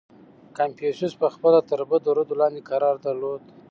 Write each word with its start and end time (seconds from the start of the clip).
•کنفوسیوس 0.57 1.13
پهخپله 1.21 1.59
تر 1.69 1.79
بدو 1.89 2.11
ردو 2.17 2.35
لاندې 2.41 2.61
قرار 2.69 2.95
درلود. 3.05 3.41